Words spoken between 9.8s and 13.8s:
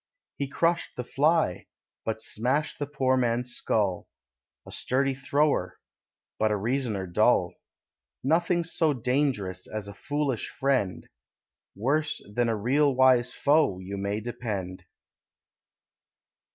a foolish friend; Worse than a real wise foe,